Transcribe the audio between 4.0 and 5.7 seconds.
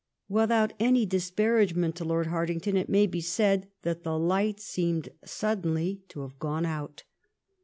the light seemed sud